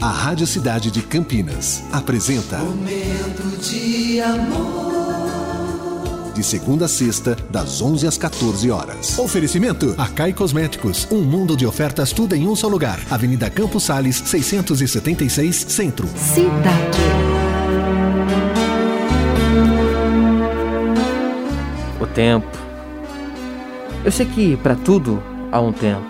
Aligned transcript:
A 0.00 0.10
Rádio 0.10 0.46
Cidade 0.46 0.92
de 0.92 1.02
Campinas 1.02 1.82
apresenta 1.92 2.58
Momento 2.58 3.42
de 3.60 4.20
amor. 4.20 6.32
De 6.32 6.44
segunda 6.44 6.84
a 6.84 6.88
sexta, 6.88 7.36
das 7.50 7.82
11 7.82 8.06
às 8.06 8.16
14 8.16 8.70
horas. 8.70 9.18
Oferecimento 9.18 9.96
Acai 9.98 10.32
Cosméticos, 10.32 11.08
um 11.10 11.22
mundo 11.22 11.56
de 11.56 11.66
ofertas 11.66 12.12
tudo 12.12 12.36
em 12.36 12.46
um 12.46 12.54
só 12.54 12.68
lugar. 12.68 13.00
Avenida 13.10 13.50
Campos 13.50 13.82
Sales, 13.82 14.22
676, 14.24 15.66
Centro. 15.68 16.06
Cidade. 16.14 16.98
O 22.00 22.06
tempo. 22.06 22.56
Eu 24.04 24.12
sei 24.12 24.26
que 24.26 24.56
para 24.58 24.76
tudo 24.76 25.20
há 25.50 25.60
um 25.60 25.72
tempo. 25.72 26.06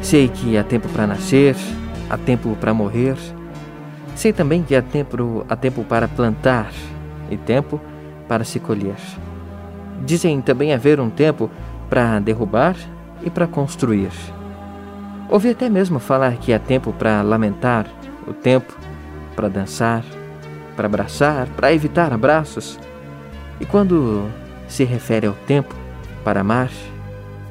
Sei 0.00 0.28
que 0.28 0.56
há 0.56 0.64
tempo 0.64 0.88
para 0.88 1.06
nascer, 1.06 1.54
há 2.08 2.16
tempo 2.16 2.56
para 2.60 2.74
morrer. 2.74 3.16
Sei 4.14 4.32
também 4.32 4.62
que 4.62 4.74
há 4.74 4.82
tempo, 4.82 5.44
há 5.48 5.56
tempo 5.56 5.84
para 5.84 6.08
plantar 6.08 6.70
e 7.30 7.36
tempo 7.36 7.80
para 8.28 8.44
se 8.44 8.58
colher. 8.60 8.96
Dizem 10.04 10.40
também 10.40 10.72
haver 10.72 11.00
um 11.00 11.10
tempo 11.10 11.50
para 11.88 12.18
derrubar 12.18 12.76
e 13.22 13.30
para 13.30 13.46
construir. 13.46 14.10
Ouvi 15.28 15.50
até 15.50 15.68
mesmo 15.68 15.98
falar 15.98 16.36
que 16.36 16.52
há 16.52 16.58
tempo 16.58 16.92
para 16.92 17.22
lamentar, 17.22 17.86
o 18.26 18.32
tempo 18.32 18.76
para 19.34 19.48
dançar, 19.48 20.04
para 20.76 20.86
abraçar, 20.86 21.48
para 21.48 21.72
evitar 21.72 22.12
abraços. 22.12 22.78
E 23.60 23.66
quando 23.66 24.30
se 24.68 24.84
refere 24.84 25.26
ao 25.26 25.34
tempo 25.46 25.74
para 26.22 26.40
amar 26.40 26.70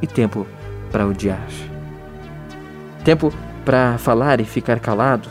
e 0.01 0.07
tempo 0.07 0.45
para 0.91 1.05
odiar. 1.05 1.47
Tempo 3.03 3.33
para 3.65 3.97
falar 3.97 4.39
e 4.39 4.45
ficar 4.45 4.79
calado. 4.79 5.27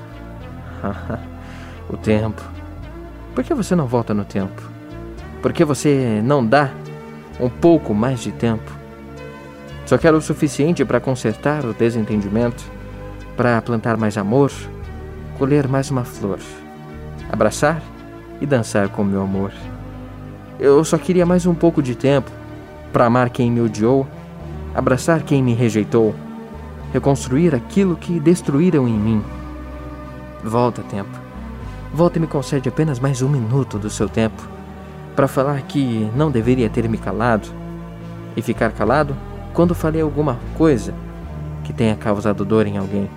o 1.89 1.97
tempo. 1.97 2.43
Por 3.35 3.45
que 3.45 3.55
você 3.55 3.75
não 3.75 3.87
volta 3.87 4.13
no 4.13 4.25
tempo? 4.25 4.61
Por 5.41 5.53
que 5.53 5.65
você 5.65 6.21
não 6.23 6.45
dá 6.45 6.71
um 7.41 7.49
pouco 7.49 7.95
mais 7.95 8.21
de 8.21 8.33
tempo? 8.33 8.71
Só 9.87 9.97
quero 9.99 10.17
o 10.17 10.23
suficiente 10.23 10.85
para 10.85 11.01
consertar 11.01 11.65
o 11.65 11.75
desentendimento, 11.75 12.65
para 13.37 13.61
plantar 13.61 13.97
mais 13.97 14.17
amor, 14.17 14.51
colher 15.39 15.69
mais 15.69 15.91
uma 15.91 16.05
flor, 16.05 16.39
abraçar 17.31 17.83
e 18.41 18.47
dançar 18.47 18.89
com 18.89 19.05
meu 19.05 19.23
amor. 19.23 19.53
Eu 20.59 20.83
só 20.85 20.97
queria 20.97 21.27
mais 21.27 21.45
um 21.45 21.55
pouco 21.55 21.83
de 21.83 21.95
tempo 21.95 22.31
para 22.93 23.07
amar 23.07 23.29
quem 23.29 23.51
me 23.51 23.61
odiou, 23.61 24.07
abraçar 24.75 25.23
quem 25.23 25.43
me 25.43 25.53
rejeitou 25.53 26.15
reconstruir 26.95 27.53
aquilo 27.57 27.97
que 27.97 28.21
destruíram 28.21 28.87
em 28.87 28.97
mim. 28.97 29.21
Volta, 30.45 30.81
tempo. 30.83 31.11
Volta 31.93 32.19
e 32.19 32.21
me 32.21 32.29
concede 32.29 32.69
apenas 32.69 33.01
mais 33.01 33.21
um 33.21 33.29
minuto 33.29 33.81
do 33.81 33.91
seu 33.91 34.09
tempo 34.09 34.41
para 35.17 35.27
falar 35.27 35.61
que 35.63 36.09
não 36.15 36.31
deveria 36.31 36.71
ter 36.71 36.89
me 36.89 36.97
calado 36.97 37.49
e 38.37 38.43
ficar 38.43 38.71
calado 38.71 39.17
quando 39.53 39.75
falei 39.75 40.03
alguma 40.03 40.39
coisa 40.57 40.95
que 41.65 41.73
tenha 41.73 41.97
causado 41.97 42.45
dor 42.45 42.65
em 42.65 42.79
alguém. 42.79 43.11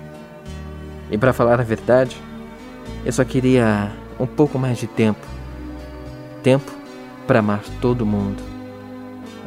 E 1.08 1.16
para 1.16 1.32
falar 1.32 1.60
a 1.60 1.64
verdade, 1.64 2.20
eu 3.04 3.12
só 3.12 3.24
queria 3.24 3.92
um 4.18 4.26
pouco 4.26 4.58
mais 4.58 4.78
de 4.78 4.88
tempo. 4.88 5.24
Tempo 6.42 6.72
para 7.28 7.38
amar 7.38 7.62
todo 7.80 8.04
mundo. 8.04 8.42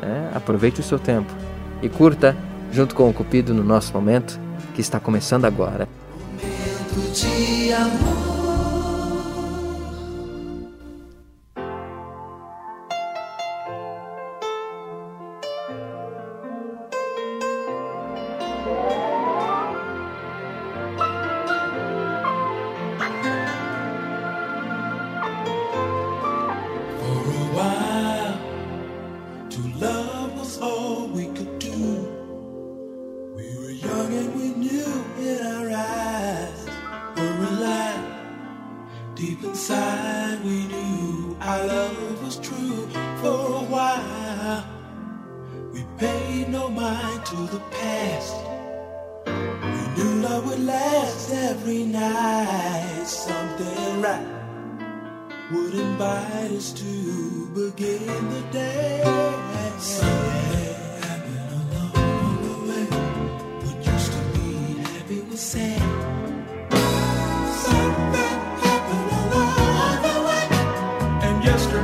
É, 0.02 0.38
aproveite 0.38 0.80
o 0.80 0.84
seu 0.84 0.98
tempo 0.98 1.34
e 1.82 1.90
curta 1.90 2.34
junto 2.72 2.96
com 2.96 3.10
o 3.10 3.14
Cupido 3.14 3.54
no 3.54 3.64
nosso 3.64 3.94
momento 3.94 4.40
que 4.74 4.82
está 4.82 5.00
começando 5.00 5.46
agora. 5.46 5.88
Momento 6.42 7.14
de 7.14 7.74
amor. 7.74 8.32
To 29.52 29.60
love 29.86 30.40
was 30.40 30.62
all 30.62 31.10
we 31.10 31.26
could 31.26 31.61
we 34.28 34.50
knew 34.54 35.06
in 35.20 35.46
our 35.46 35.70
eyes 35.70 36.66
were 37.16 37.46
alive. 37.54 38.06
Deep 39.16 39.44
inside, 39.44 40.44
we 40.44 40.66
knew 40.68 41.38
our 41.42 41.66
love 41.66 42.24
was 42.24 42.38
true. 42.38 42.88
For 43.22 43.38
a 43.62 43.66
while, 43.76 44.66
we 45.74 45.86
paid 45.98 46.50
no 46.50 46.70
mind 46.70 47.26
to 47.28 47.36
the 47.36 47.60
past. 47.72 48.36
We 49.26 49.82
knew 49.96 50.22
love 50.22 50.46
would 50.48 50.60
last 50.60 51.34
every 51.34 51.84
night. 51.84 53.04
Something 53.06 54.02
right 54.02 54.26
would 55.52 55.74
invite 55.74 56.52
us 56.52 56.72
to 56.74 57.48
begin 57.54 58.30
the 58.30 58.42
day. 58.52 59.04
Something 59.78 60.71
yesterday 71.44 71.81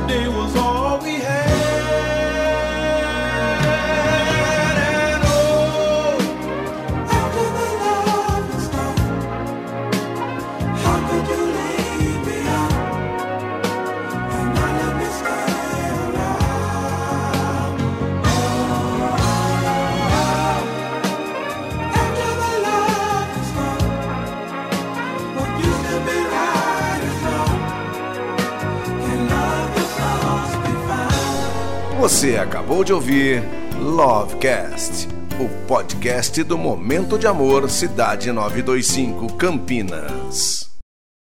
Você 31.98 32.36
acabou 32.36 32.84
de 32.84 32.92
ouvir 32.92 33.42
Lovecast, 33.76 35.08
o 35.40 35.48
podcast 35.66 36.44
do 36.44 36.56
Momento 36.56 37.18
de 37.18 37.26
Amor 37.26 37.68
Cidade 37.68 38.30
925 38.30 39.32
Campinas. 39.32 40.57